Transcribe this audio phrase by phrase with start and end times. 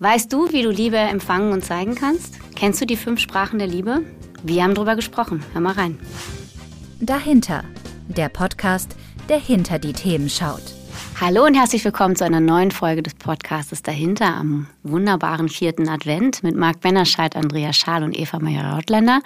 [0.00, 2.38] Weißt du, wie du Liebe empfangen und zeigen kannst?
[2.54, 4.02] Kennst du die fünf Sprachen der Liebe?
[4.44, 5.44] Wir haben drüber gesprochen.
[5.52, 5.98] Hör mal rein.
[7.00, 7.64] Dahinter,
[8.06, 8.94] der Podcast,
[9.28, 10.62] der hinter die Themen schaut.
[11.20, 16.44] Hallo und herzlich willkommen zu einer neuen Folge des Podcastes Dahinter am wunderbaren vierten Advent
[16.44, 19.20] mit Marc Bennerscheid, Andrea Schaal und Eva Meyer-Rautländer.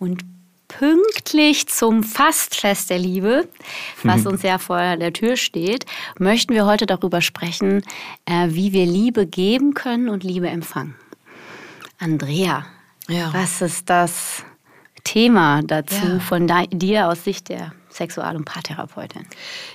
[0.00, 0.24] Und
[0.68, 3.48] pünktlich zum Fastfest der Liebe,
[4.02, 5.86] was uns ja vor der Tür steht,
[6.18, 7.82] möchten wir heute darüber sprechen,
[8.26, 10.94] äh, wie wir Liebe geben können und Liebe empfangen.
[11.98, 12.66] Andrea,
[13.08, 13.32] ja.
[13.32, 14.44] was ist das
[15.02, 16.20] Thema dazu ja.
[16.20, 19.26] von dir aus Sicht der Sexual- und Paartherapeutin.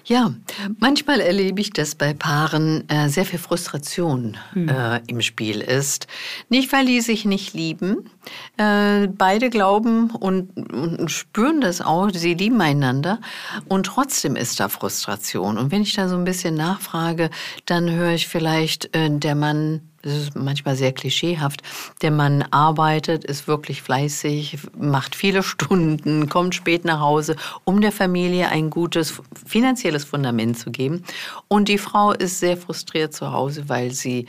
[0.06, 0.34] Ja,
[0.80, 4.70] manchmal erlebe ich, dass bei Paaren äh, sehr viel Frustration mhm.
[4.70, 6.08] äh, im Spiel ist.
[6.50, 8.10] Nicht, weil die sich nicht lieben.
[8.58, 13.20] Äh, beide glauben und, und, spüren das auch, sie lieben einander.
[13.68, 15.58] Und trotzdem ist da Frustration.
[15.58, 17.30] Und wenn ich da so ein bisschen nachfrage,
[17.66, 21.64] dann höre ich vielleicht, äh, der Mann das ist manchmal sehr klischeehaft.
[22.02, 27.92] Der Mann arbeitet, ist wirklich fleißig, macht viele Stunden, kommt spät nach Hause, um der
[27.92, 31.04] Familie ein gutes finanzielles Fundament zu geben.
[31.48, 34.28] Und die Frau ist sehr frustriert zu Hause, weil sie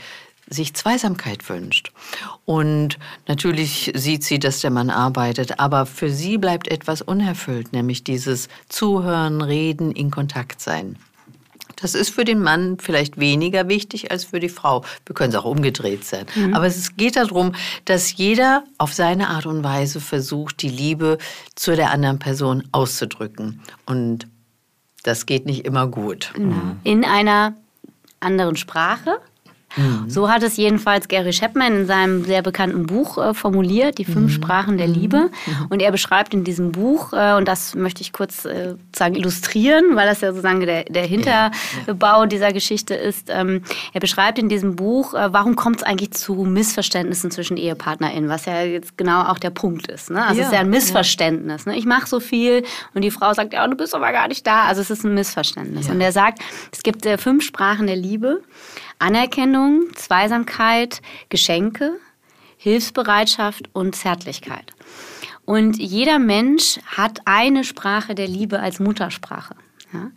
[0.48, 1.92] sich Zweisamkeit wünscht.
[2.44, 8.04] Und natürlich sieht sie, dass der Mann arbeitet, aber für sie bleibt etwas unerfüllt, nämlich
[8.04, 10.98] dieses Zuhören, Reden, in Kontakt sein.
[11.76, 14.84] Das ist für den Mann vielleicht weniger wichtig als für die Frau.
[15.06, 16.26] Wir können es auch umgedreht sein.
[16.34, 16.54] Mhm.
[16.54, 21.18] Aber es geht darum, dass jeder auf seine Art und Weise versucht, die Liebe
[21.54, 23.60] zu der anderen Person auszudrücken.
[23.86, 24.26] Und
[25.02, 26.32] das geht nicht immer gut.
[26.36, 26.78] Mhm.
[26.84, 27.54] In einer
[28.20, 29.18] anderen Sprache
[29.76, 30.08] Mhm.
[30.08, 34.30] So hat es jedenfalls Gary Chapman in seinem sehr bekannten Buch äh, formuliert, die fünf
[34.30, 34.42] mhm.
[34.42, 35.30] Sprachen der Liebe.
[35.46, 35.66] Mhm.
[35.70, 39.96] Und er beschreibt in diesem Buch, äh, und das möchte ich kurz äh, sagen, illustrieren,
[39.96, 42.26] weil das ja sozusagen der, der Hinterbau ja.
[42.26, 43.28] dieser Geschichte ist.
[43.30, 48.28] Ähm, er beschreibt in diesem Buch, äh, warum kommt es eigentlich zu Missverständnissen zwischen EhepartnerInnen,
[48.28, 50.10] was ja jetzt genau auch der Punkt ist.
[50.10, 50.24] Ne?
[50.24, 50.42] Also ja.
[50.42, 51.66] es ist ja ein Missverständnis.
[51.66, 51.76] Ne?
[51.76, 52.64] Ich mache so viel
[52.94, 54.64] und die Frau sagt, ja, du bist aber gar nicht da.
[54.64, 55.86] Also es ist ein Missverständnis.
[55.86, 55.92] Ja.
[55.92, 56.40] Und er sagt,
[56.72, 58.42] es gibt äh, fünf Sprachen der Liebe.
[58.98, 61.98] Anerkennung, Zweisamkeit, Geschenke,
[62.56, 64.72] Hilfsbereitschaft und Zärtlichkeit.
[65.44, 69.54] Und jeder Mensch hat eine Sprache der Liebe als Muttersprache.
[69.92, 70.10] Ja?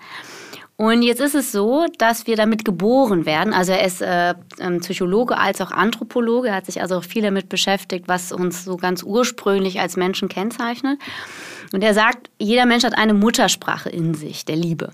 [0.78, 3.52] Und jetzt ist es so, dass wir damit geboren werden.
[3.52, 6.50] Also er ist äh, ähm, Psychologe als auch Anthropologe.
[6.50, 10.30] Er hat sich also auch viel damit beschäftigt, was uns so ganz ursprünglich als Menschen
[10.30, 11.00] kennzeichnet.
[11.73, 14.94] Und er sagt, jeder Mensch hat eine Muttersprache in sich, der Liebe.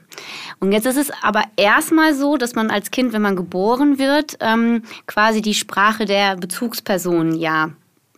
[0.59, 4.37] Und jetzt ist es aber erstmal so, dass man als Kind, wenn man geboren wird,
[4.39, 7.69] ähm, quasi die Sprache der Bezugsperson ja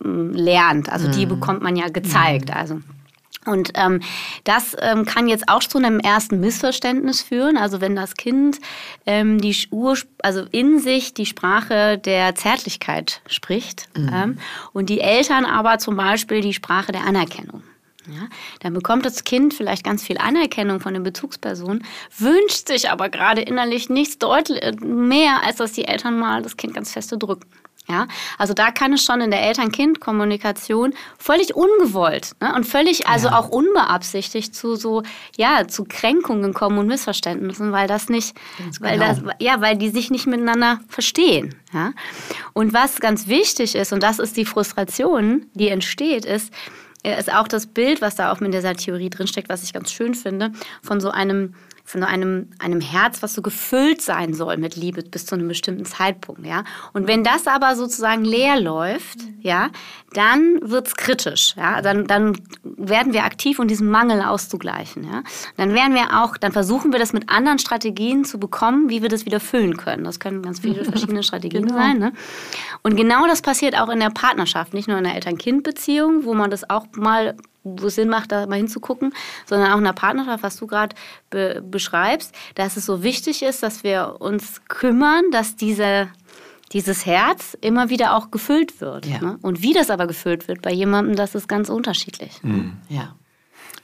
[0.04, 0.90] ähm, lernt.
[0.90, 1.30] Also die mhm.
[1.30, 2.48] bekommt man ja gezeigt.
[2.48, 2.56] Mhm.
[2.56, 2.80] Also
[3.46, 4.00] und ähm,
[4.44, 7.56] das ähm, kann jetzt auch zu einem ersten Missverständnis führen.
[7.56, 8.58] Also wenn das Kind
[9.06, 14.10] ähm, die Ur also in sich die Sprache der Zärtlichkeit spricht mhm.
[14.12, 14.38] ähm,
[14.72, 17.62] und die Eltern aber zum Beispiel die Sprache der Anerkennung.
[18.08, 18.28] Ja,
[18.60, 21.84] dann bekommt das Kind vielleicht ganz viel Anerkennung von den Bezugspersonen,
[22.18, 26.74] wünscht sich aber gerade innerlich nichts deutlich mehr, als dass die Eltern mal das Kind
[26.74, 27.46] ganz feste drücken.
[27.88, 33.28] Ja, also da kann es schon in der Eltern-Kind-Kommunikation völlig ungewollt ne, und völlig, also
[33.28, 33.38] ja.
[33.38, 35.04] auch unbeabsichtigt zu so,
[35.36, 39.06] ja, zu Kränkungen kommen und Missverständnissen, weil das nicht, ganz weil genau.
[39.06, 41.54] das, ja, weil die sich nicht miteinander verstehen.
[41.72, 41.92] Ja,
[42.54, 46.52] und was ganz wichtig ist und das ist die Frustration, die entsteht, ist,
[47.02, 50.14] ist auch das Bild, was da auch in dieser Theorie drinsteckt, was ich ganz schön
[50.14, 50.52] finde,
[50.82, 51.54] von so einem
[51.86, 55.84] von einem, einem Herz, was so gefüllt sein soll mit Liebe bis zu einem bestimmten
[55.84, 56.64] Zeitpunkt, ja.
[56.92, 59.70] Und wenn das aber sozusagen leer läuft, ja,
[60.12, 61.80] dann wird's kritisch, ja.
[61.82, 65.22] Dann, dann werden wir aktiv, um diesen Mangel auszugleichen, ja.
[65.56, 69.08] Dann werden wir auch, dann versuchen wir das mit anderen Strategien zu bekommen, wie wir
[69.08, 70.02] das wieder füllen können.
[70.02, 71.78] Das können ganz viele verschiedene Strategien genau.
[71.78, 72.12] sein, ne?
[72.82, 76.50] Und genau das passiert auch in der Partnerschaft, nicht nur in der Eltern-Kind-Beziehung, wo man
[76.50, 77.36] das auch mal
[77.66, 79.12] wo es Sinn macht, da mal hinzugucken,
[79.46, 80.94] sondern auch in der Partnerschaft, was du gerade
[81.30, 86.08] be beschreibst, dass es so wichtig ist, dass wir uns kümmern, dass diese,
[86.72, 89.06] dieses Herz immer wieder auch gefüllt wird.
[89.06, 89.20] Ja.
[89.20, 89.38] Ne?
[89.42, 92.42] Und wie das aber gefüllt wird bei jemandem, das ist ganz unterschiedlich.
[92.42, 92.76] Mhm.
[92.88, 93.14] Ja.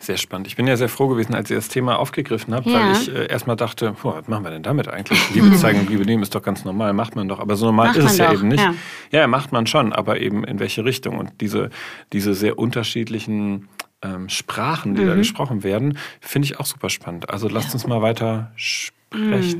[0.03, 0.49] Sehr spannend.
[0.49, 2.73] Ich bin ja sehr froh gewesen, als ihr das Thema aufgegriffen habt, ja.
[2.73, 5.31] weil ich äh, erstmal dachte, boah, was machen wir denn damit eigentlich?
[5.33, 7.39] Liebe zeigen und Liebe nehmen ist doch ganz normal, macht man doch.
[7.39, 8.41] Aber so normal macht ist es ja doch.
[8.41, 8.59] eben nicht.
[8.59, 8.75] Ja.
[9.13, 9.27] ja.
[9.29, 11.19] macht man schon, aber eben in welche Richtung?
[11.19, 11.71] Und diese,
[12.13, 13.69] diese sehr unterschiedlichen
[14.03, 15.07] ähm, Sprachen, die mhm.
[15.07, 17.31] da gesprochen werden, finde ich auch super spannend.
[17.31, 17.75] Also lasst ja.
[17.75, 19.02] uns mal weiter sprechen.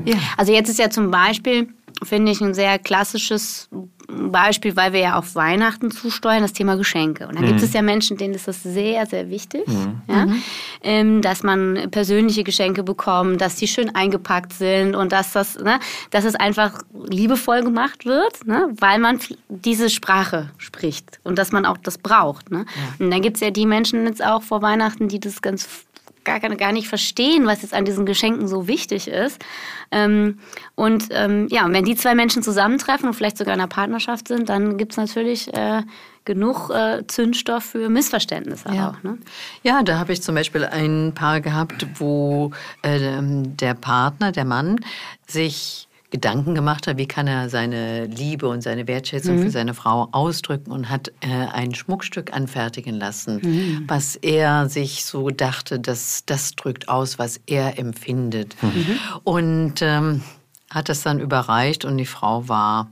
[0.05, 0.17] Ja.
[0.37, 1.67] Also jetzt ist ja zum Beispiel,
[2.03, 3.69] finde ich, ein sehr klassisches
[4.07, 7.27] Beispiel, weil wir ja auf Weihnachten zusteuern, das Thema Geschenke.
[7.27, 7.47] Und da mhm.
[7.47, 10.01] gibt es ja Menschen, denen ist das sehr, sehr wichtig, mhm.
[10.07, 10.25] Ja?
[10.25, 10.43] Mhm.
[10.83, 15.79] Ähm, dass man persönliche Geschenke bekommt, dass die schön eingepackt sind und dass das, ne,
[16.11, 21.65] dass es einfach liebevoll gemacht wird, ne, weil man diese Sprache spricht und dass man
[21.65, 22.51] auch das braucht.
[22.51, 22.65] Ne?
[22.67, 23.05] Ja.
[23.05, 25.85] Und dann gibt es ja die Menschen jetzt auch vor Weihnachten, die das ganz
[26.23, 29.43] gar, gar nicht verstehen, was jetzt an diesen Geschenken so wichtig ist.
[29.91, 30.39] Ähm,
[30.75, 34.49] und ähm, ja, wenn die zwei Menschen zusammentreffen und vielleicht sogar in einer Partnerschaft sind,
[34.49, 35.83] dann gibt es natürlich äh,
[36.25, 38.89] genug äh, Zündstoff für Missverständnisse ja.
[38.89, 39.03] auch.
[39.03, 39.17] Ne?
[39.63, 44.79] Ja, da habe ich zum Beispiel ein Paar gehabt, wo äh, der Partner, der Mann,
[45.27, 49.41] sich Gedanken gemacht hat, wie kann er seine Liebe und seine Wertschätzung mhm.
[49.41, 53.83] für seine Frau ausdrücken und hat äh, ein Schmuckstück anfertigen lassen, mhm.
[53.87, 58.55] was er sich so dachte, dass das drückt aus, was er empfindet.
[58.61, 58.99] Mhm.
[59.23, 60.21] Und ähm,
[60.69, 62.91] hat das dann überreicht und die Frau war,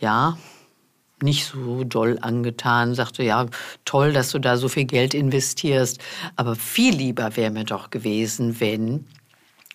[0.00, 0.36] ja,
[1.22, 3.46] nicht so doll angetan, sagte, ja,
[3.84, 6.00] toll, dass du da so viel Geld investierst,
[6.34, 9.06] aber viel lieber wäre mir doch gewesen, wenn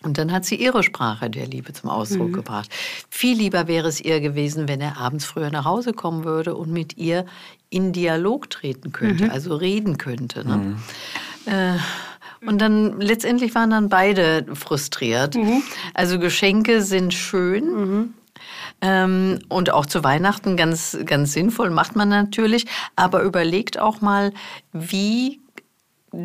[0.06, 2.34] und dann hat sie ihre Sprache der Liebe zum Ausdruck mhm.
[2.34, 2.69] gebracht.
[3.10, 6.72] Viel lieber wäre es ihr gewesen, wenn er abends früher nach Hause kommen würde und
[6.72, 7.25] mit ihr
[7.72, 9.31] in Dialog treten könnte, mhm.
[9.31, 10.48] also reden könnte.
[10.48, 10.56] Ne?
[10.57, 10.78] Mhm.
[11.46, 15.36] Äh, und dann letztendlich waren dann beide frustriert.
[15.36, 15.63] Mhm.
[15.96, 17.66] Also Geschenke sind schön.
[17.66, 18.13] Mhm.
[18.81, 22.68] Ähm, und auch zu Weihnachten ganz, ganz sinnvoll macht man natürlich.
[22.96, 24.31] Aber überlegt auch mal,
[24.72, 25.40] wie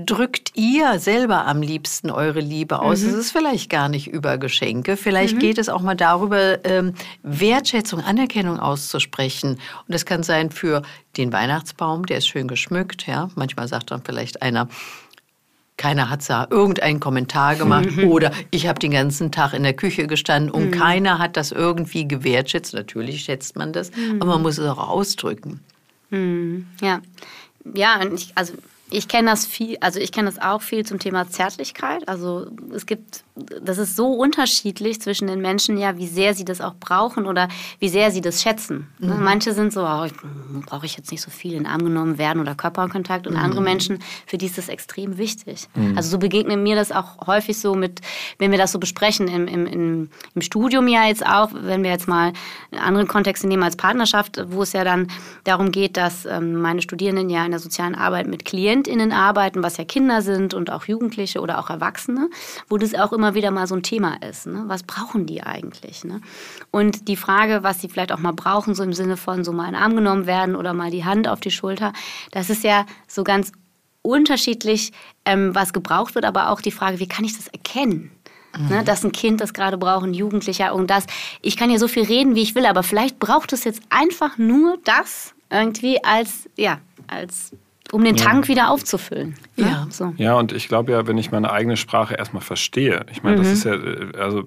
[0.07, 3.03] drückt ihr selber am liebsten eure Liebe aus?
[3.03, 3.09] Mhm.
[3.09, 4.97] Es ist vielleicht gar nicht über Geschenke.
[4.97, 5.41] Vielleicht mhm.
[5.41, 9.53] geht es auch mal darüber, ähm, Wertschätzung, Anerkennung auszusprechen.
[9.53, 10.83] Und das kann sein für
[11.17, 13.07] den Weihnachtsbaum, der ist schön geschmückt.
[13.07, 14.69] Ja, manchmal sagt dann vielleicht einer,
[15.77, 18.09] keiner hat da irgendeinen Kommentar gemacht mhm.
[18.11, 20.71] oder ich habe den ganzen Tag in der Küche gestanden und mhm.
[20.73, 22.75] keiner hat das irgendwie gewertschätzt.
[22.75, 24.21] Natürlich schätzt man das, mhm.
[24.21, 25.61] aber man muss es auch ausdrücken.
[26.11, 26.67] Mhm.
[26.81, 27.01] Ja,
[27.75, 28.55] ja, ich, also
[28.91, 32.09] ich kenne das viel, also ich kenne das auch viel zum Thema Zärtlichkeit.
[32.09, 33.23] Also es gibt,
[33.63, 37.49] das ist so unterschiedlich zwischen den Menschen, ja, wie sehr sie das auch brauchen oder
[37.79, 38.89] wie sehr sie das schätzen.
[38.99, 39.23] Ne, mhm.
[39.23, 40.07] Manche sind so, oh,
[40.67, 43.41] brauche ich jetzt nicht so viel in Arm genommen werden oder Körperkontakt und mhm.
[43.41, 45.69] andere Menschen, für die ist das extrem wichtig.
[45.75, 45.97] Mhm.
[45.97, 48.01] Also so begegnet mir das auch häufig so mit,
[48.39, 51.91] wenn wir das so besprechen im, im, im, im Studium ja jetzt auch, wenn wir
[51.91, 52.33] jetzt mal
[52.77, 55.09] andere Kontexte nehmen als Partnerschaft, wo es ja dann
[55.45, 59.63] darum geht, dass ähm, meine Studierenden ja in der sozialen Arbeit mit Klienten KlientInnen arbeiten,
[59.63, 62.29] was ja Kinder sind und auch Jugendliche oder auch Erwachsene,
[62.69, 64.47] wo das auch immer wieder mal so ein Thema ist.
[64.47, 64.65] Ne?
[64.67, 66.05] Was brauchen die eigentlich?
[66.05, 66.21] Ne?
[66.71, 69.67] Und die Frage, was sie vielleicht auch mal brauchen, so im Sinne von so mal
[69.67, 71.93] in den Arm genommen werden oder mal die Hand auf die Schulter,
[72.31, 73.53] das ist ja so ganz
[74.03, 74.93] unterschiedlich,
[75.25, 78.11] ähm, was gebraucht wird, aber auch die Frage, wie kann ich das erkennen?
[78.69, 78.85] Ne, mhm.
[78.85, 81.07] dass ein Kind das gerade braucht, ein Jugendlicher und das.
[81.41, 84.39] Ich kann ja so viel reden, wie ich will, aber vielleicht braucht es jetzt einfach
[84.39, 87.53] nur das irgendwie als, ja, als
[87.93, 88.49] um den Tank ja.
[88.49, 89.35] wieder aufzufüllen.
[89.57, 89.67] Ne?
[89.67, 89.87] Ja.
[89.91, 90.13] So.
[90.17, 93.43] ja, und ich glaube ja, wenn ich meine eigene Sprache erstmal verstehe, ich meine, mhm.
[93.43, 94.45] das ist ja, äh, also,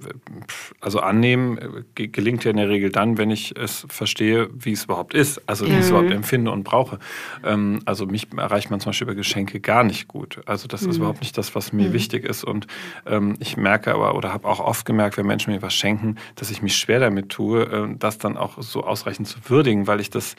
[0.82, 4.86] also annehmen äh, gelingt ja in der Regel dann, wenn ich es verstehe, wie es
[4.86, 5.78] überhaupt ist, also wie mhm.
[5.78, 7.00] ich es überhaupt empfinde und brauche.
[7.44, 10.42] Ähm, also mich erreicht man zum Beispiel über Geschenke gar nicht gut.
[10.46, 10.90] Also das mhm.
[10.90, 11.94] ist überhaupt nicht das, was mir mhm.
[11.94, 12.44] wichtig ist.
[12.44, 12.68] Und
[13.06, 16.52] ähm, ich merke aber oder habe auch oft gemerkt, wenn Menschen mir was schenken, dass
[16.52, 20.10] ich mich schwer damit tue, äh, das dann auch so ausreichend zu würdigen, weil ich
[20.10, 20.38] das ja,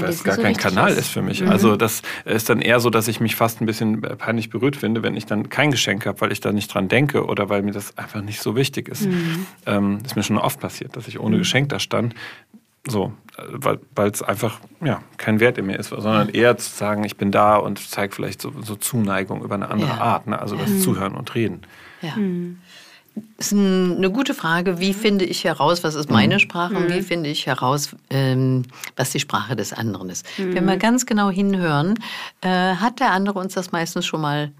[0.00, 0.98] weil es gar so kein Kanal ist.
[0.98, 1.42] ist für mich.
[1.42, 1.48] Mhm.
[1.48, 5.02] Also das ist dann eher so, dass ich mich fast ein bisschen peinlich berührt finde,
[5.02, 7.72] wenn ich dann kein Geschenk habe, weil ich da nicht dran denke oder weil mir
[7.72, 9.06] das einfach nicht so wichtig ist.
[9.06, 9.46] Mhm.
[9.66, 11.40] Ähm, ist mir schon oft passiert, dass ich ohne mhm.
[11.40, 12.14] Geschenk da stand.
[12.88, 13.12] So,
[13.50, 17.32] weil es einfach ja, kein Wert in mir ist, sondern eher zu sagen, ich bin
[17.32, 19.98] da und zeige vielleicht so, so, Zuneigung über eine andere ja.
[19.98, 20.38] Art, ne?
[20.38, 20.80] also das mhm.
[20.80, 21.62] Zuhören und Reden.
[22.00, 22.14] Ja.
[23.16, 23.22] Mhm.
[23.36, 24.78] Das ist eine gute Frage.
[24.78, 26.40] Wie finde ich heraus, was ist meine mhm.
[26.40, 27.04] Sprache und wie mhm.
[27.04, 28.62] finde ich heraus, ähm,
[28.94, 30.26] was die Sprache des anderen ist?
[30.38, 31.94] Wenn wir ganz genau hinhören,
[32.42, 34.52] äh, hat der andere uns das meistens schon mal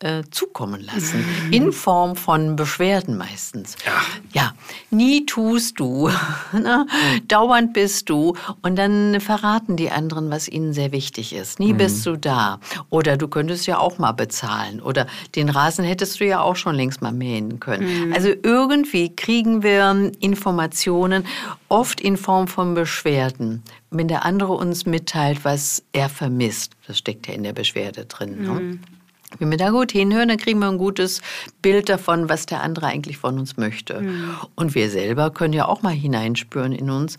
[0.00, 1.24] äh, zukommen lassen.
[1.46, 1.52] Mhm.
[1.52, 3.76] In Form von Beschwerden meistens.
[3.84, 4.00] Ja,
[4.32, 4.54] ja
[4.90, 6.10] nie tust du.
[6.52, 6.86] Ne?
[7.28, 8.34] Dauernd bist du.
[8.62, 11.60] Und dann verraten die anderen, was ihnen sehr wichtig ist.
[11.60, 11.78] Nie mhm.
[11.78, 12.60] bist du da.
[12.88, 14.80] Oder du könntest ja auch mal bezahlen.
[14.80, 18.08] Oder den Rasen hättest du ja auch schon längst mal mähen können.
[18.08, 18.12] Mhm.
[18.12, 21.24] Also irgendwie kriegen wir Informationen,
[21.68, 23.62] oft in Form von Beschwerden.
[23.90, 28.42] Wenn der andere uns mitteilt, was er vermisst, das steckt ja in der Beschwerde drin.
[28.42, 28.78] Ne?
[29.38, 31.20] Wenn wir da gut hinhören, dann kriegen wir ein gutes
[31.62, 34.00] Bild davon, was der andere eigentlich von uns möchte.
[34.00, 34.36] Mhm.
[34.56, 37.16] Und wir selber können ja auch mal hineinspüren in uns,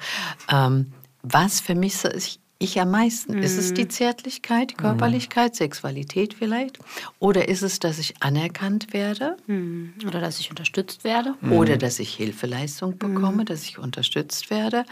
[0.52, 0.92] ähm,
[1.24, 3.36] was vermisse ich ich am meisten?
[3.36, 3.44] Mhm.
[3.44, 3.90] Ist es die mhm.
[3.90, 5.56] Zärtlichkeit, die Körperlichkeit, mhm.
[5.56, 6.80] Sexualität vielleicht?
[7.20, 9.38] Oder ist es, dass ich anerkannt werde?
[9.48, 9.94] Mhm.
[10.08, 11.34] Oder dass ich unterstützt werde?
[11.42, 11.52] Mhm.
[11.54, 13.46] Oder dass ich Hilfeleistung bekomme, mhm.
[13.46, 14.86] dass ich unterstützt werde?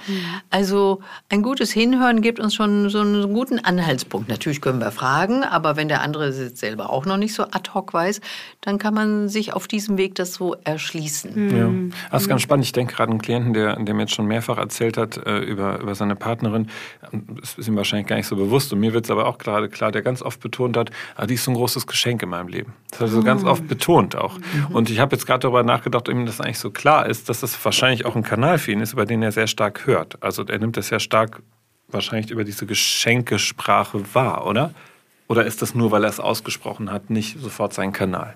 [0.49, 4.29] Also ein gutes Hinhören gibt uns schon so einen guten Anhaltspunkt.
[4.29, 7.93] Natürlich können wir fragen, aber wenn der andere selber auch noch nicht so ad hoc
[7.93, 8.21] weiß,
[8.61, 11.55] dann kann man sich auf diesem Weg das so erschließen.
[11.55, 11.69] Ja,
[12.11, 12.65] das ist ganz spannend.
[12.65, 15.39] Ich denke gerade an einen Klienten, der, der mir jetzt schon mehrfach erzählt hat äh,
[15.39, 16.69] über, über seine Partnerin.
[17.41, 18.73] Es ist ihm wahrscheinlich gar nicht so bewusst.
[18.73, 21.35] Und mir wird es aber auch gerade klar, der ganz oft betont hat, ah, die
[21.35, 22.73] ist so ein großes Geschenk in meinem Leben.
[22.89, 24.37] Das hat er so ganz oft betont auch.
[24.37, 24.75] Mhm.
[24.75, 27.41] Und ich habe jetzt gerade darüber nachgedacht, ob ihm das eigentlich so klar ist, dass
[27.41, 30.21] das wahrscheinlich auch ein Kanal für ihn ist, über den er sehr stark hört.
[30.23, 31.41] Also er nimmt das sehr stark
[31.87, 34.73] wahrscheinlich über diese Geschenkesprache wahr, oder?
[35.27, 38.33] Oder ist das nur, weil er es ausgesprochen hat, nicht sofort sein Kanal?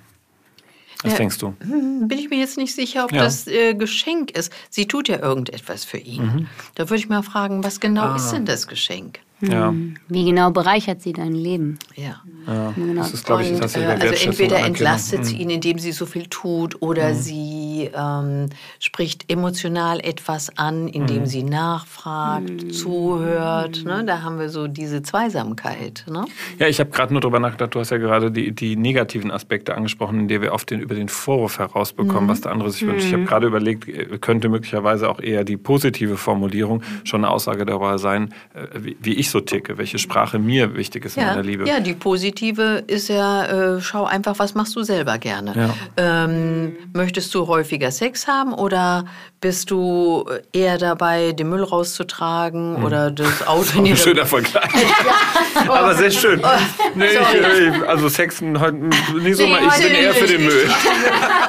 [1.04, 1.54] Was ja, denkst du?
[1.62, 3.24] Hm, bin ich mir jetzt nicht sicher, ob ja.
[3.24, 4.52] das äh, Geschenk ist.
[4.70, 6.24] Sie tut ja irgendetwas für ihn.
[6.24, 6.48] Mhm.
[6.76, 8.16] Da würde ich mal fragen, was genau ah.
[8.16, 9.20] ist denn das Geschenk?
[9.42, 9.70] Ja.
[9.70, 9.96] Hm.
[10.08, 11.78] Wie genau bereichert sie dein Leben?
[11.96, 12.22] Ja.
[12.48, 12.72] ja.
[12.76, 13.02] Genau.
[13.02, 16.28] Das ist, glaube ich, das äh, Also entweder entlastet sie ihn, indem sie so viel
[16.28, 17.16] tut, oder mhm.
[17.16, 17.53] sie
[17.96, 18.50] ähm,
[18.80, 21.26] spricht emotional etwas an, indem mhm.
[21.26, 22.72] sie nachfragt, mhm.
[22.72, 23.84] zuhört.
[23.86, 24.04] Ne?
[24.06, 26.06] Da haben wir so diese Zweisamkeit.
[26.10, 26.26] Ne?
[26.60, 29.76] Ja, ich habe gerade nur darüber nachgedacht, du hast ja gerade die, die negativen Aspekte
[29.76, 33.08] angesprochen, in denen wir oft den, über den Vorwurf herausbekommen, was der andere sich wünscht.
[33.08, 37.66] Ich habe gerade überlegt, äh, könnte möglicherweise auch eher die positive Formulierung schon eine Aussage
[37.66, 41.30] darüber sein, äh, wie, wie ich so ticke, welche Sprache mir wichtig ist ja, in
[41.30, 41.68] meiner Liebe.
[41.68, 45.54] Ja, die positive ist ja, äh, schau einfach, was machst du selber gerne.
[45.56, 46.26] Ja.
[46.26, 49.06] Ähm, möchtest du häufiger Sex haben oder
[49.42, 52.84] bist du eher dabei, den Müll rauszutragen hm.
[52.84, 54.72] oder das Auto in schöner Vergleich.
[54.74, 55.72] ja.
[55.74, 56.40] Aber sehr schön.
[56.44, 56.48] Oh.
[56.94, 60.70] Nee, ich, also Sexen heute nicht so nee, mal, ich bin eher für den Müll.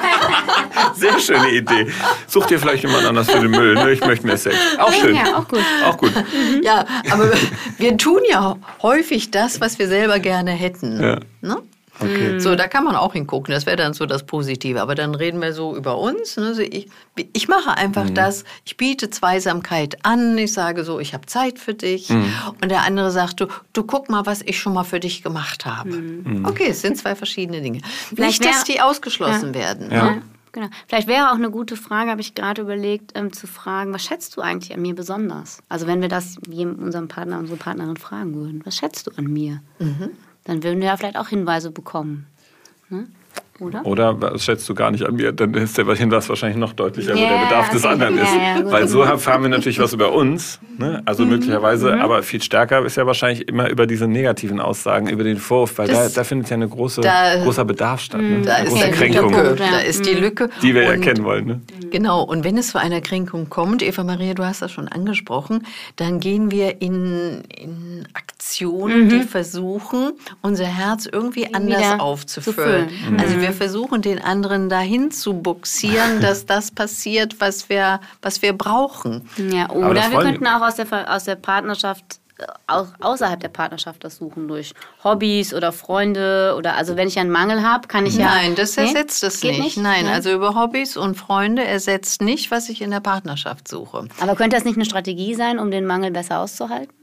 [0.95, 1.87] sehr schöne Idee.
[2.27, 3.75] Such dir vielleicht jemand anders für den Müll.
[3.75, 3.91] Ne?
[3.91, 4.55] Ich möchte mehr Sex.
[4.79, 5.15] Auch schön.
[5.15, 5.63] Ja, auch gut.
[5.85, 6.11] Auch gut.
[6.15, 6.63] Mhm.
[6.63, 7.31] Ja, aber
[7.77, 11.01] wir tun ja häufig das, was wir selber gerne hätten.
[11.01, 11.19] Ja.
[11.41, 11.57] Ne?
[11.99, 12.39] Okay.
[12.39, 13.53] So, da kann man auch hingucken.
[13.53, 14.81] Das wäre dann so das Positive.
[14.81, 16.37] Aber dann reden wir so über uns.
[16.37, 16.47] Ne?
[16.47, 16.89] Also ich,
[17.33, 18.15] ich mache einfach mhm.
[18.15, 18.43] das.
[18.65, 20.37] Ich biete Zweisamkeit an.
[20.37, 22.09] Ich sage so, ich habe Zeit für dich.
[22.09, 22.31] Mhm.
[22.61, 25.65] Und der andere sagt, du, du guck mal, was ich schon mal für dich gemacht
[25.65, 25.91] habe.
[25.91, 26.39] Mhm.
[26.39, 26.45] mhm.
[26.45, 27.81] Okay, es sind zwei verschiedene Dinge.
[28.13, 29.59] Vielleicht Nicht, dass die ausgeschlossen ja.
[29.59, 29.91] werden.
[29.91, 30.11] Ja.
[30.11, 30.21] Ne?
[30.51, 30.69] Genau.
[30.87, 34.37] Vielleicht wäre auch eine gute Frage, habe ich gerade überlegt, ähm, zu fragen, was schätzt
[34.37, 35.61] du eigentlich an mir besonders?
[35.67, 39.61] Also wenn wir das unserem Partner, unsere Partnerin fragen würden, was schätzt du an mir?
[39.79, 40.11] Mhm
[40.45, 42.27] dann würden wir ja vielleicht auch Hinweise bekommen.
[42.89, 43.07] Ne?
[43.59, 43.85] Oder?
[43.85, 45.31] Oder was schätzt du gar nicht an mir?
[45.31, 48.35] Dann ist der Hinweis wahrscheinlich noch deutlicher, yeah, wo der Bedarf des anderen ist.
[48.35, 50.59] Ja, ja, Weil so erfahren wir natürlich was über uns.
[50.77, 51.01] Ne?
[51.05, 51.29] Also mhm.
[51.29, 52.01] möglicherweise, mhm.
[52.01, 55.87] aber viel stärker ist ja wahrscheinlich immer über diese negativen Aussagen, über den Vorwurf, weil
[55.87, 56.99] da, da, findet ja ein große,
[57.43, 58.19] großer Bedarf statt.
[58.19, 58.41] Ne?
[58.41, 59.31] Da eine ist große Kränkung.
[59.31, 60.21] Punkt, da ist die mhm.
[60.21, 60.49] Lücke.
[60.61, 61.45] Die wir und, erkennen wollen.
[61.45, 61.61] Ne?
[61.91, 65.65] Genau, und wenn es zu einer Kränkung kommt, Eva Maria, du hast das schon angesprochen,
[65.95, 69.09] dann gehen wir in, in Aktionen, mhm.
[69.09, 72.89] die versuchen, unser Herz irgendwie anders Wieder aufzufüllen.
[73.11, 73.19] Mhm.
[73.19, 78.53] Also wir versuchen, den anderen dahin zu buxieren, dass das passiert, was wir, was wir
[78.53, 79.29] brauchen.
[79.37, 82.19] Ja, oder wir könnten auch aus der, aus der Partnerschaft
[82.67, 84.73] auch außerhalb der Partnerschaft das suchen durch
[85.03, 88.75] Hobbys oder Freunde oder also wenn ich einen Mangel habe, kann ich ja Nein, das
[88.75, 89.27] ersetzt nee?
[89.27, 89.59] es nicht.
[89.59, 89.77] nicht.
[89.77, 94.07] Nein, Nein, also über Hobbys und Freunde ersetzt nicht, was ich in der Partnerschaft suche.
[94.19, 96.93] Aber könnte das nicht eine Strategie sein, um den Mangel besser auszuhalten?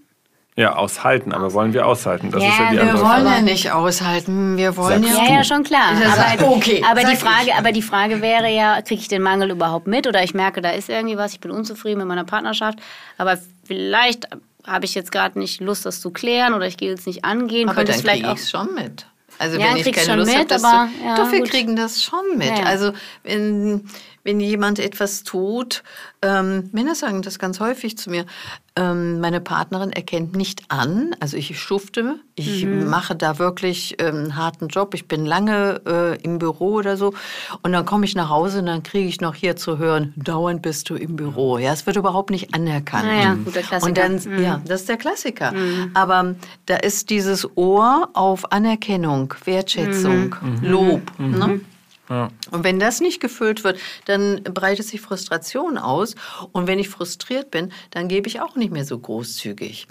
[0.54, 2.30] Ja, aushalten, aber wollen wir aushalten?
[2.30, 4.58] Das ja, ist ja die wir wollen ja nicht aushalten.
[4.58, 5.24] Wir wollen ja.
[5.24, 5.92] Ja, ja, schon klar.
[5.94, 9.86] Aber, okay, aber die Frage, aber die Frage wäre ja, kriege ich den Mangel überhaupt
[9.86, 12.80] mit oder ich merke, da ist irgendwie was, ich bin unzufrieden mit meiner Partnerschaft,
[13.16, 14.28] aber vielleicht
[14.66, 17.70] habe ich jetzt gerade nicht Lust, das zu klären oder ich gehe jetzt nicht angehen.
[17.70, 19.06] Aber dann kriege ich es schon mit.
[19.38, 21.50] Also ja, wenn ich keine Lust habe, das aber, ja, doch, wir gut.
[21.50, 22.58] kriegen das schon mit.
[22.58, 22.64] Ja.
[22.64, 22.92] Also
[23.24, 23.88] wenn,
[24.24, 25.82] wenn jemand etwas tut,
[26.22, 28.26] ähm, Männer sagen das ganz häufig zu mir,
[28.74, 32.88] ähm, meine Partnerin erkennt nicht an, also ich schufte, ich mhm.
[32.88, 37.12] mache da wirklich ähm, einen harten Job, ich bin lange äh, im Büro oder so
[37.62, 40.62] und dann komme ich nach Hause und dann kriege ich noch hier zu hören, dauernd
[40.62, 41.58] bist du im Büro.
[41.58, 43.04] Ja, es wird überhaupt nicht anerkannt.
[43.04, 43.88] Ja, guter Klassiker.
[43.88, 44.42] Und dann, mhm.
[44.42, 45.52] ja, das ist der Klassiker.
[45.52, 45.90] Mhm.
[45.94, 46.34] Aber
[46.66, 50.60] da ist dieses Ohr auf Anerkennung, Wertschätzung, mhm.
[50.60, 50.64] Mhm.
[50.64, 51.18] Lob.
[51.18, 51.60] Ne?
[52.08, 52.28] Mhm.
[52.50, 56.14] Und wenn das nicht gefüllt wird, dann breitet sich Frustration aus.
[56.52, 59.86] Und wenn ich frustriert bin, dann gebe ich auch nicht mehr so großzügig.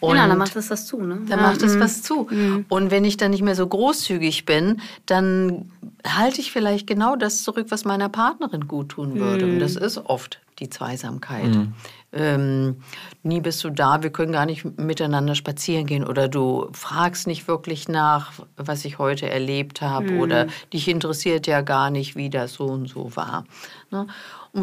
[0.00, 1.00] Und genau, dann macht es was zu.
[1.00, 1.20] Ne?
[1.28, 1.46] Dann ja.
[1.46, 1.80] macht es mhm.
[1.80, 2.28] was zu.
[2.30, 2.66] Mhm.
[2.68, 5.70] Und wenn ich dann nicht mehr so großzügig bin, dann
[6.06, 9.46] halte ich vielleicht genau das zurück, was meiner Partnerin gut tun würde.
[9.46, 9.54] Mhm.
[9.54, 11.54] Und das ist oft die Zweisamkeit.
[11.54, 11.74] Mhm.
[12.16, 12.76] Ähm,
[13.22, 17.46] nie bist du da, wir können gar nicht miteinander spazieren gehen oder du fragst nicht
[17.46, 20.20] wirklich nach, was ich heute erlebt habe mhm.
[20.20, 23.44] oder dich interessiert ja gar nicht, wie das so und so war.
[23.90, 24.06] Ne?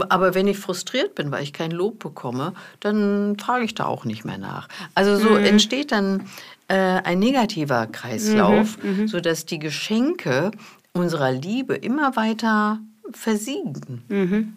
[0.10, 4.06] Aber wenn ich frustriert bin, weil ich kein Lob bekomme, dann frage ich da auch
[4.06, 4.68] nicht mehr nach.
[4.96, 5.46] Also so mhm.
[5.46, 6.26] entsteht dann
[6.68, 9.08] äh, ein negativer Kreislauf, mhm, mhm.
[9.08, 10.52] sodass die Geschenke
[10.94, 12.80] unserer Liebe immer weiter
[13.12, 14.04] versiegen.
[14.08, 14.54] Mhm.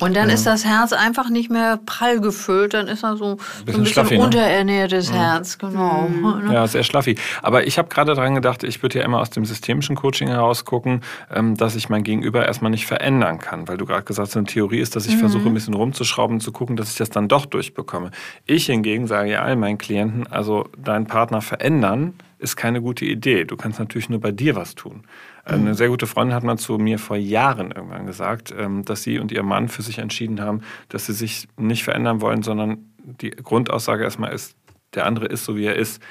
[0.00, 0.34] Und dann ja.
[0.34, 3.64] ist das Herz einfach nicht mehr prall gefüllt, dann ist er so ein bisschen, ein
[3.64, 4.24] bisschen schlaffi, ne?
[4.24, 5.18] unterernährtes ne?
[5.18, 6.08] Herz, genau.
[6.08, 6.50] Mhm.
[6.50, 7.16] Ja, sehr schlaffi.
[7.42, 10.64] Aber ich habe gerade daran gedacht, ich würde ja immer aus dem systemischen Coaching heraus
[10.64, 14.36] gucken, ähm, dass ich mein Gegenüber erstmal nicht verändern kann, weil du gerade gesagt hast,
[14.36, 15.20] eine Theorie ist, dass ich mhm.
[15.20, 18.10] versuche, ein bisschen rumzuschrauben, zu gucken, dass ich das dann doch durchbekomme.
[18.46, 23.44] Ich hingegen sage ja allen meinen Klienten, also deinen Partner verändern ist keine gute Idee.
[23.44, 25.02] Du kannst natürlich nur bei dir was tun.
[25.48, 29.18] Eine sehr gute Freundin hat mal zu mir vor Jahren irgendwann gesagt, ähm, dass sie
[29.18, 33.30] und ihr Mann für sich entschieden haben, dass sie sich nicht verändern wollen, sondern die
[33.30, 34.56] Grundaussage erstmal ist,
[34.94, 36.02] der andere ist so, wie er ist.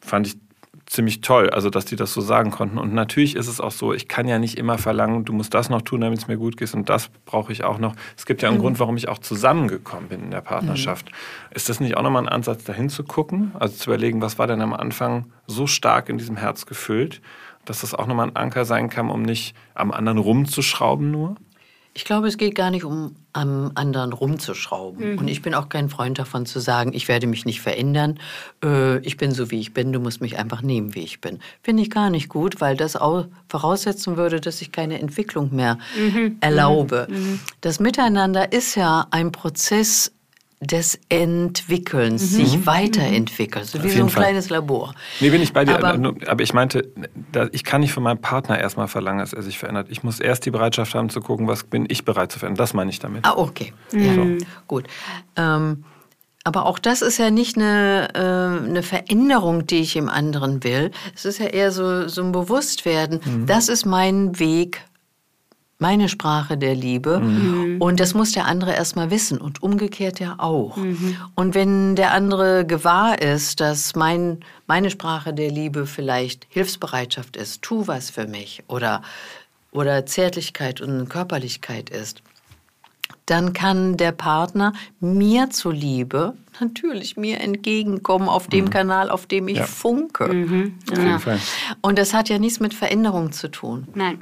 [0.00, 0.36] Fand ich
[0.86, 2.78] ziemlich toll, also dass die das so sagen konnten.
[2.78, 5.70] Und natürlich ist es auch so, ich kann ja nicht immer verlangen, du musst das
[5.70, 7.94] noch tun, damit es mir gut geht und das brauche ich auch noch.
[8.16, 8.62] Es gibt ja einen mhm.
[8.62, 11.10] Grund, warum ich auch zusammengekommen bin in der Partnerschaft.
[11.10, 11.56] Mhm.
[11.56, 13.52] Ist das nicht auch nochmal ein Ansatz, dahin zu gucken?
[13.58, 17.20] Also zu überlegen, was war denn am Anfang so stark in diesem Herz gefüllt?
[17.64, 21.36] Dass das auch nochmal ein Anker sein kann, um nicht am anderen rumzuschrauben nur?
[21.94, 25.12] Ich glaube, es geht gar nicht um am anderen rumzuschrauben.
[25.12, 25.18] Mhm.
[25.18, 28.18] Und ich bin auch kein Freund davon zu sagen, ich werde mich nicht verändern.
[28.64, 29.92] Äh, ich bin so, wie ich bin.
[29.92, 31.38] Du musst mich einfach nehmen, wie ich bin.
[31.62, 35.78] Finde ich gar nicht gut, weil das auch voraussetzen würde, dass ich keine Entwicklung mehr
[35.98, 36.38] mhm.
[36.40, 37.08] erlaube.
[37.10, 37.40] Mhm.
[37.60, 40.12] Das Miteinander ist ja ein Prozess
[40.62, 42.36] des Entwickelns, mhm.
[42.36, 44.24] sich weiterentwickeln, so wie so ein Fall.
[44.24, 44.94] kleines Labor.
[45.20, 45.76] Nee, bin ich bei dir.
[45.76, 46.88] Aber, aber, ich meinte,
[47.50, 49.88] ich kann nicht von meinem Partner erstmal verlangen, dass er sich verändert.
[49.90, 52.58] Ich muss erst die Bereitschaft haben zu gucken, was bin ich bereit zu verändern.
[52.58, 53.24] Das meine ich damit.
[53.24, 53.72] Ah, okay.
[53.92, 54.38] Mhm.
[54.38, 54.46] Ja.
[54.68, 54.86] Gut.
[55.36, 55.84] Ähm,
[56.44, 60.90] aber auch das ist ja nicht eine, äh, eine Veränderung, die ich im anderen will.
[61.14, 63.20] Es ist ja eher so, so ein Bewusstwerden.
[63.24, 63.46] Mhm.
[63.46, 64.82] Das ist mein Weg
[65.82, 67.18] meine Sprache der Liebe.
[67.18, 67.82] Mhm.
[67.82, 70.78] Und das muss der andere erstmal wissen und umgekehrt ja auch.
[70.78, 71.16] Mhm.
[71.34, 77.60] Und wenn der andere gewahr ist, dass mein, meine Sprache der Liebe vielleicht Hilfsbereitschaft ist,
[77.60, 79.02] tu was für mich oder,
[79.72, 82.22] oder Zärtlichkeit und Körperlichkeit ist,
[83.26, 88.70] dann kann der Partner mir zuliebe natürlich mir entgegenkommen auf dem mhm.
[88.70, 89.66] Kanal, auf dem ich ja.
[89.66, 90.32] funke.
[90.32, 90.78] Mhm.
[90.96, 91.20] Ja.
[91.80, 93.88] Und das hat ja nichts mit Veränderung zu tun.
[93.94, 94.20] Nein.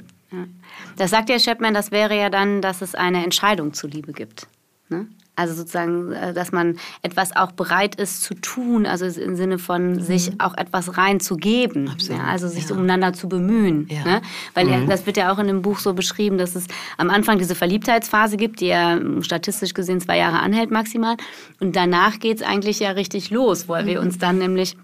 [0.97, 4.47] Das sagt ja Chapman, das wäre ja dann, dass es eine Entscheidung zuliebe gibt.
[4.89, 5.07] Ne?
[5.35, 9.93] Also sozusagen, äh, dass man etwas auch bereit ist zu tun, also im Sinne von
[9.93, 10.01] mhm.
[10.01, 12.75] sich auch etwas reinzugeben, ja, also sich ja.
[12.75, 13.87] umeinander zu bemühen.
[13.89, 14.03] Ja.
[14.03, 14.21] Ne?
[14.53, 14.87] Weil mhm.
[14.87, 16.67] das wird ja auch in dem Buch so beschrieben, dass es
[16.97, 21.15] am Anfang diese Verliebtheitsphase gibt, die ja statistisch gesehen zwei Jahre anhält maximal.
[21.59, 23.87] Und danach geht es eigentlich ja richtig los, weil mhm.
[23.87, 24.75] wir uns dann nämlich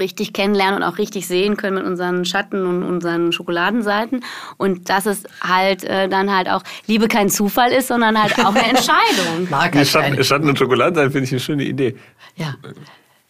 [0.00, 4.24] richtig kennenlernen und auch richtig sehen können mit unseren Schatten und unseren Schokoladenseiten.
[4.56, 8.54] Und dass es halt äh, dann halt auch Liebe kein Zufall ist, sondern halt auch
[8.54, 9.48] eine Entscheidung.
[9.50, 11.96] Mag nee, Schatten, Schatten und Schokoladenseiten finde ich eine schöne Idee.
[12.36, 12.56] Ja.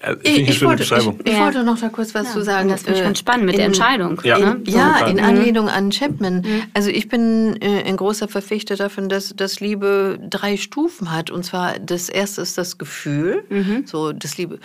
[0.00, 1.44] Äh, ich, ich, ich, wollte, ich, ich ja.
[1.44, 2.68] wollte, noch da kurz was ja, zu sagen.
[2.68, 4.20] Das finde ich ganz spannend mit in, der Entscheidung.
[4.24, 4.60] Ja, ne?
[4.64, 6.36] ja in Anlehnung an Chapman.
[6.40, 6.62] Mhm.
[6.72, 11.30] Also ich bin äh, ein großer Verfechter davon, dass, dass Liebe drei Stufen hat.
[11.30, 13.44] Und zwar das erste ist das Gefühl.
[13.50, 13.82] Mhm.
[13.86, 14.58] So das Liebe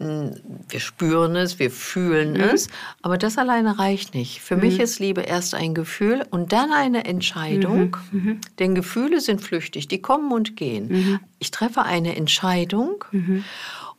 [0.00, 2.40] wir spüren es, wir fühlen mhm.
[2.40, 2.68] es,
[3.02, 4.40] aber das alleine reicht nicht.
[4.40, 4.62] Für mhm.
[4.62, 8.20] mich ist Liebe erst ein Gefühl und dann eine Entscheidung, mhm.
[8.20, 8.40] mhm.
[8.60, 10.88] denn Gefühle sind flüchtig, die kommen und gehen.
[10.88, 11.20] Mhm.
[11.40, 13.44] Ich treffe eine Entscheidung mhm.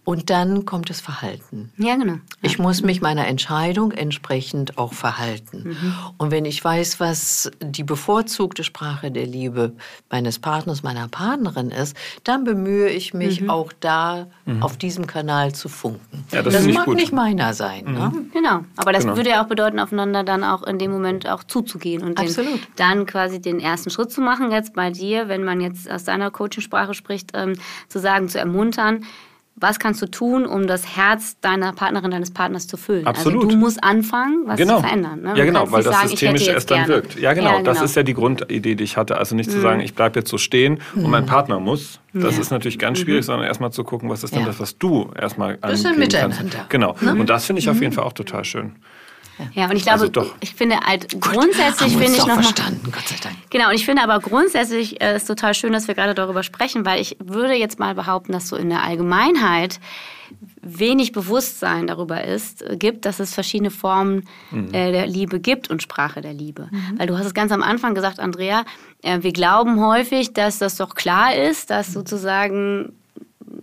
[0.06, 1.72] Und dann kommt das Verhalten.
[1.78, 2.16] Ja, genau.
[2.42, 5.78] Ich muss mich meiner Entscheidung entsprechend auch verhalten.
[5.80, 5.96] Mhm.
[6.18, 9.74] Und wenn ich weiß, was die bevorzugte Sprache der Liebe
[10.10, 13.50] meines Partners, meiner Partnerin ist, dann bemühe ich mich mhm.
[13.52, 14.64] auch da mhm.
[14.64, 16.26] auf diesem Kanal zu funken.
[16.32, 16.96] Ja, das, das mag gut.
[16.96, 17.84] nicht meiner sein.
[17.86, 18.12] Ne?
[18.12, 18.32] Mhm.
[18.32, 18.64] Genau.
[18.78, 19.18] Aber das genau.
[19.18, 23.06] würde ja auch bedeuten, aufeinander dann auch in dem Moment auch zuzugehen und den, dann
[23.06, 24.52] quasi den ersten Schritt zu machen.
[24.52, 27.54] Jetzt bei dir, wenn man jetzt aus deiner Coachingsprache spricht, ähm,
[27.90, 29.06] zu sagen, zu ermuntern,
[29.60, 33.06] was kannst du tun, um das Herz deiner Partnerin, deines Partners zu füllen?
[33.06, 33.44] Also Absolut.
[33.44, 34.78] Also du musst anfangen, was genau.
[34.78, 35.22] zu verändern.
[35.22, 35.34] Ne?
[35.36, 37.20] Ja, genau, weil das sagen, systemisch erst dann wirkt.
[37.20, 37.52] Ja genau.
[37.52, 37.72] ja, genau.
[37.72, 39.18] Das ist ja die Grundidee, die ich hatte.
[39.18, 39.54] Also nicht mhm.
[39.54, 41.06] zu sagen, ich bleibe jetzt so stehen mhm.
[41.06, 42.00] und mein Partner muss.
[42.14, 42.42] Das ja.
[42.42, 43.04] ist natürlich ganz mhm.
[43.04, 43.28] schwierig, mhm.
[43.28, 44.48] sondern erstmal zu gucken, was ist denn ja.
[44.48, 46.38] das, was du erstmal angehen Das ist ein Miteinander.
[46.38, 46.70] Kannst.
[46.70, 46.96] Genau.
[47.02, 47.12] Ne?
[47.14, 47.84] Und das finde ich auf mhm.
[47.84, 48.74] jeden Fall auch total schön.
[49.54, 53.16] Ja, und ich glaube, also ich finde halt grundsätzlich finde ich noch verstanden, Gott sei
[53.22, 53.36] Dank.
[53.50, 56.86] Genau, und ich finde aber grundsätzlich äh, ist total schön, dass wir gerade darüber sprechen,
[56.86, 59.80] weil ich würde jetzt mal behaupten, dass so in der Allgemeinheit
[60.62, 64.74] wenig Bewusstsein darüber ist, äh, gibt, dass es verschiedene Formen mhm.
[64.74, 66.68] äh, der Liebe gibt und Sprache der Liebe.
[66.72, 67.00] Mhm.
[67.00, 68.66] Weil du hast es ganz am Anfang gesagt, Andrea,
[69.02, 72.94] äh, wir glauben häufig, dass das doch klar ist, dass sozusagen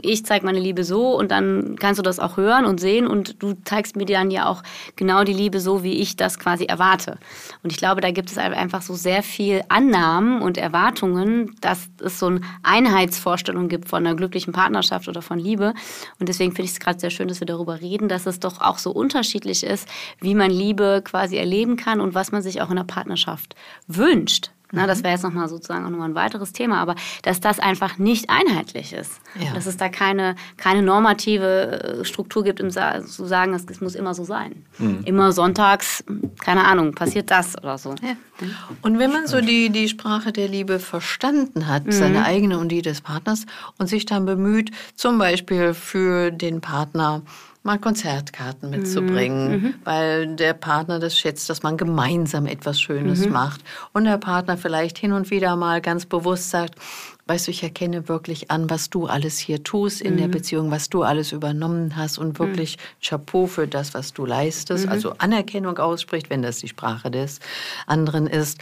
[0.02, 3.42] ich zeige meine Liebe so und dann kannst du das auch hören und sehen und
[3.42, 4.62] du zeigst mir dann ja auch
[4.96, 7.18] genau die Liebe so, wie ich das quasi erwarte.
[7.62, 12.18] Und ich glaube, da gibt es einfach so sehr viel Annahmen und Erwartungen, dass es
[12.18, 15.74] so eine Einheitsvorstellung gibt von einer glücklichen Partnerschaft oder von Liebe.
[16.18, 18.61] Und deswegen finde ich es gerade sehr schön, dass wir darüber reden, dass es doch
[18.61, 19.88] auch so unterschiedlich ist,
[20.20, 23.54] wie man Liebe quasi erleben kann und was man sich auch in der Partnerschaft
[23.87, 24.50] wünscht.
[24.72, 25.05] Na, das mhm.
[25.05, 28.92] wäre jetzt nochmal sozusagen auch nochmal ein weiteres Thema, aber dass das einfach nicht einheitlich
[28.92, 29.20] ist.
[29.38, 29.55] Ja.
[29.55, 34.14] Dass es da keine, keine normative äh, Struktur gibt, um zu sagen, es, muss immer
[34.14, 34.64] so sein.
[34.79, 35.02] Mhm.
[35.05, 36.05] Immer sonntags,
[36.40, 37.94] keine Ahnung, passiert das oder so.
[38.02, 38.16] Ja.
[38.83, 41.92] Und wenn man so die, die Sprache der Liebe verstanden hat, mhm.
[41.92, 43.46] seine eigene und die des Partners,
[43.79, 47.22] und sich dann bemüht, zum Beispiel für den Partner
[47.66, 49.64] mal Konzertkarten mitzubringen, mhm.
[49.64, 49.74] mhm.
[49.85, 53.33] weil der Partner das schätzt, dass man gemeinsam etwas Schönes mhm.
[53.33, 53.61] macht.
[53.92, 56.76] Und der Partner vielleicht hin und wieder mal ganz bewusst sagt,
[57.26, 60.18] weißt du, ich erkenne wirklich an, was du alles hier tust in mhm.
[60.18, 63.04] der Beziehung, was du alles übernommen hast und wirklich mhm.
[63.04, 64.92] Chapeau für das, was du leistest, mhm.
[64.92, 67.40] also Anerkennung ausspricht, wenn das die Sprache des
[67.86, 68.58] anderen ist,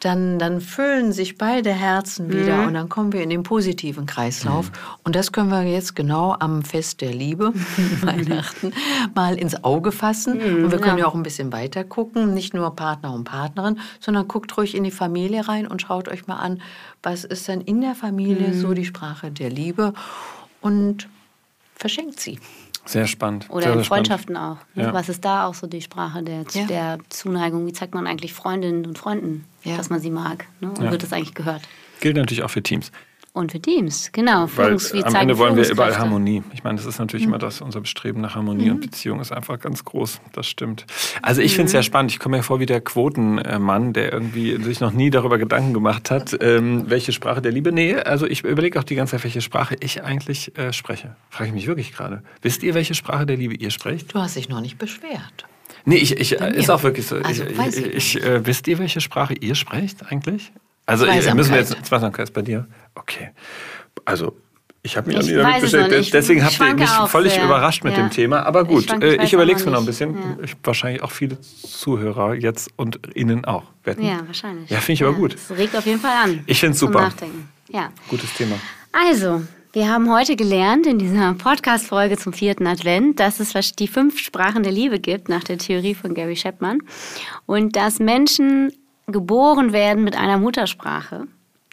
[0.00, 2.68] dann, dann füllen sich beide Herzen wieder mhm.
[2.68, 4.70] und dann kommen wir in den positiven Kreislauf.
[4.70, 4.76] Mhm.
[5.04, 7.52] Und das können wir jetzt genau am Fest der Liebe,
[8.00, 8.72] Weihnachten,
[9.14, 10.38] mal ins Auge fassen.
[10.38, 11.04] Mhm, und wir können ja.
[11.04, 14.84] ja auch ein bisschen weiter gucken, nicht nur Partner und Partnerin, sondern guckt ruhig in
[14.84, 16.62] die Familie rein und schaut euch mal an,
[17.02, 18.60] was ist denn in der Familie mhm.
[18.60, 19.94] so die Sprache der Liebe
[20.60, 21.08] und
[21.74, 22.38] verschenkt sie.
[22.84, 23.48] Sehr spannend.
[23.50, 24.58] Oder sehr, in Freundschaften spannend.
[24.60, 24.76] auch.
[24.76, 24.82] Ne?
[24.84, 24.94] Ja.
[24.94, 26.64] Was ist da auch so die Sprache der, ja.
[26.66, 27.66] der Zuneigung?
[27.66, 29.76] Wie zeigt man eigentlich Freundinnen und Freunden, ja.
[29.76, 30.46] dass man sie mag?
[30.60, 30.70] Ne?
[30.70, 31.62] Und wird das eigentlich gehört?
[32.00, 32.90] Gilt natürlich auch für Teams.
[33.32, 34.48] Und für Teams, genau.
[34.56, 36.42] Weil Führungs am Ende wollen wir überall Harmonie.
[36.52, 37.34] Ich meine, das ist natürlich mhm.
[37.34, 38.72] immer das, unser Bestreben nach Harmonie mhm.
[38.72, 40.20] und Beziehung ist einfach ganz groß.
[40.32, 40.84] Das stimmt.
[41.22, 41.56] Also ich mhm.
[41.56, 42.10] finde es sehr spannend.
[42.10, 46.10] Ich komme mir vor wie der Quotenmann, der irgendwie sich noch nie darüber Gedanken gemacht
[46.10, 47.70] hat, ähm, welche Sprache der Liebe.
[47.70, 51.14] Nee, also ich überlege auch die ganze Zeit, welche Sprache ich eigentlich äh, spreche.
[51.30, 52.24] Frage ich mich wirklich gerade.
[52.42, 54.12] Wisst ihr, welche Sprache der Liebe ihr sprecht?
[54.12, 55.46] Du hast dich noch nicht beschwert.
[55.84, 57.16] Nee, ich, ich ist auch wirklich so.
[57.16, 60.52] Also, ich, ich, ich äh, wisst ihr, welche Sprache ihr sprecht eigentlich?
[60.90, 62.66] Also müssen wir jetzt Zweisamkeit ist bei dir.
[62.94, 63.30] Okay.
[64.04, 64.36] Also
[64.82, 66.14] ich habe mich ich auch nie damit beschäftigt.
[66.14, 67.44] Deswegen habt ihr mich völlig sehr.
[67.44, 68.02] überrascht mit ja.
[68.02, 68.46] dem Thema.
[68.46, 70.14] Aber gut, ich, äh, ich überlege es mir noch ein bisschen.
[70.14, 70.44] Ja.
[70.44, 73.64] Ich, wahrscheinlich auch viele Zuhörer jetzt und Ihnen auch.
[73.84, 74.02] Wetten.
[74.02, 74.70] Ja, wahrscheinlich.
[74.70, 75.34] Ja, finde ich aber gut.
[75.34, 76.40] Das regt auf jeden Fall an.
[76.46, 77.02] Ich finde es super.
[77.02, 77.48] Nachdenken.
[77.68, 77.90] Ja.
[78.08, 78.56] Gutes Thema.
[78.92, 84.18] Also, wir haben heute gelernt in dieser Podcast-Folge zum vierten Advent, dass es die fünf
[84.18, 86.82] Sprachen der Liebe gibt, nach der Theorie von Gary Chapman.
[87.44, 88.72] Und dass Menschen
[89.06, 91.26] geboren werden mit einer Muttersprache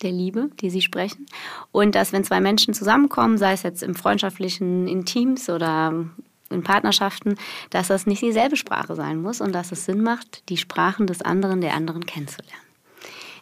[0.04, 1.26] der Liebe, die sie sprechen.
[1.72, 6.06] Und dass, wenn zwei Menschen zusammenkommen, sei es jetzt im freundschaftlichen, in Teams oder
[6.50, 7.36] in Partnerschaften,
[7.70, 11.22] dass das nicht dieselbe Sprache sein muss und dass es Sinn macht, die Sprachen des
[11.22, 12.62] anderen, der anderen kennenzulernen.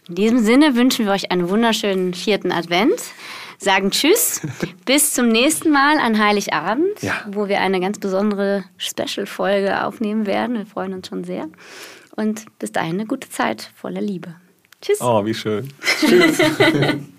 [0.08, 3.02] In diesem Sinne wünschen wir euch einen wunderschönen vierten Advent,
[3.58, 4.42] sagen Tschüss,
[4.86, 7.14] bis zum nächsten Mal an Heiligabend, ja.
[7.28, 10.58] wo wir eine ganz besondere Special-Folge aufnehmen werden.
[10.58, 11.48] Wir freuen uns schon sehr.
[12.16, 14.36] Und bis dahin eine gute Zeit voller Liebe.
[14.86, 15.02] Tschüss.
[15.02, 15.74] Oh, wie schön.
[16.00, 16.38] Tschüss.